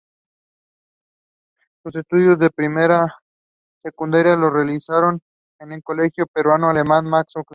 [1.83, 4.93] Sus estudios de primaria y secundaria los realizó
[5.59, 7.45] en el Colegio Peruano-Alemán "Max Uhle".